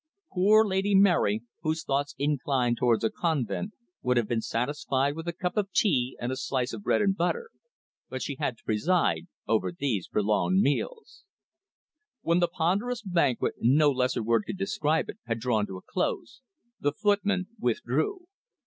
[0.33, 5.31] Poor Lady Mary, whose thoughts inclined towards a convent, would have been satisfied with a
[5.31, 7.51] cup of tea and a slice of bread and butter,
[8.09, 11.23] but she had to preside over these prolonged meals.
[12.21, 16.41] When the ponderous banquet no lesser word could describe it had drawn to a close,
[16.79, 18.25] the footman withdrew.